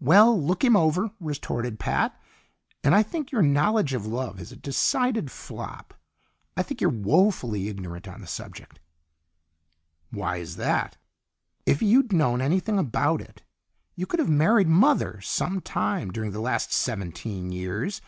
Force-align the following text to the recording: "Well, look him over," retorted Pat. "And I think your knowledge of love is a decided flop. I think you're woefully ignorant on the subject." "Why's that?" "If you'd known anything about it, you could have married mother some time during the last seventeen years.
"Well, 0.00 0.36
look 0.36 0.64
him 0.64 0.74
over," 0.74 1.12
retorted 1.20 1.78
Pat. 1.78 2.20
"And 2.82 2.92
I 2.92 3.04
think 3.04 3.30
your 3.30 3.40
knowledge 3.40 3.94
of 3.94 4.04
love 4.04 4.40
is 4.40 4.50
a 4.50 4.56
decided 4.56 5.30
flop. 5.30 5.94
I 6.56 6.64
think 6.64 6.80
you're 6.80 6.90
woefully 6.90 7.68
ignorant 7.68 8.08
on 8.08 8.20
the 8.20 8.26
subject." 8.26 8.80
"Why's 10.10 10.56
that?" 10.56 10.96
"If 11.66 11.82
you'd 11.82 12.12
known 12.12 12.40
anything 12.40 12.80
about 12.80 13.20
it, 13.20 13.42
you 13.94 14.06
could 14.06 14.18
have 14.18 14.28
married 14.28 14.66
mother 14.66 15.20
some 15.20 15.60
time 15.60 16.10
during 16.10 16.32
the 16.32 16.40
last 16.40 16.72
seventeen 16.72 17.52
years. 17.52 18.00